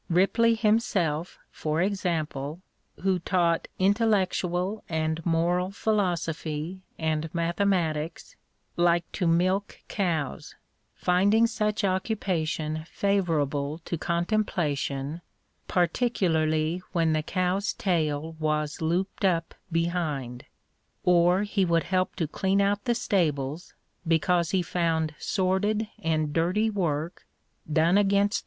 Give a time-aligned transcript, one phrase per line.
[0.09, 2.63] Ripley himself, for example,
[3.03, 8.35] who taught intellectual and moral philosophy and mathematics,
[8.77, 10.55] liked to milk cows,
[10.95, 15.21] finding such occupation favourable to contemplation,"
[15.67, 20.45] par ticularly when the cow's tail was looped up behind";
[21.03, 23.75] or he would help to clean out the stables
[24.07, 27.27] because he found sordid and dirty work
[27.71, 28.39] done against